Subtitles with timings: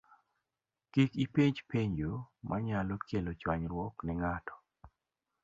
[0.91, 2.11] Kik ipenj penjo
[2.47, 4.55] manyalo kelo chwanyruok ne ng'ato